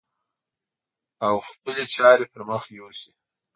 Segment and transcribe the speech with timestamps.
[1.27, 3.11] او خپلې چارې پر مخ يوسي.